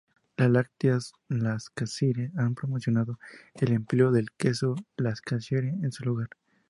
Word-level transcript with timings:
Las 0.35 0.49
lácteas 0.49 1.13
Lancashire 1.29 2.31
han 2.35 2.55
promocionado 2.55 3.19
el 3.53 3.71
empleo 3.73 4.11
del 4.11 4.31
queso 4.35 4.73
Lancashire 4.97 5.67
en 5.69 5.91
su 5.91 6.03
lugar. 6.05 6.29